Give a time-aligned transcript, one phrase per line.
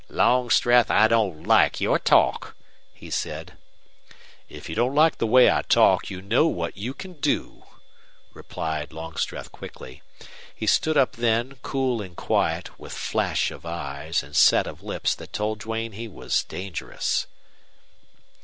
[0.09, 2.55] "Longstreth, I don't like your talk,"
[2.91, 3.53] he said.
[4.49, 7.65] "If you don't like the way I talk you know what you can do,"
[8.33, 10.01] replied Longstreth, quickly.
[10.55, 15.13] He stood up then, cool and quiet, with flash of eyes and set of lips
[15.13, 17.27] that told Duane he was dangerous.